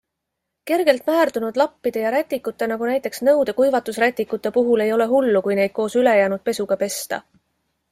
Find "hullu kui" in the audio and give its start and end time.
5.15-5.61